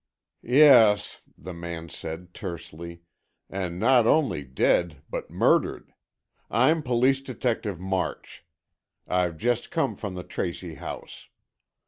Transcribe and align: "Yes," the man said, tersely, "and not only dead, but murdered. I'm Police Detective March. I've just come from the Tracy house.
"Yes," 0.41 1.21
the 1.37 1.53
man 1.53 1.87
said, 1.89 2.33
tersely, 2.33 3.03
"and 3.51 3.77
not 3.77 4.07
only 4.07 4.41
dead, 4.41 5.03
but 5.11 5.29
murdered. 5.29 5.93
I'm 6.49 6.81
Police 6.81 7.21
Detective 7.21 7.79
March. 7.79 8.43
I've 9.07 9.37
just 9.37 9.69
come 9.69 9.95
from 9.95 10.15
the 10.15 10.23
Tracy 10.23 10.73
house. 10.73 11.27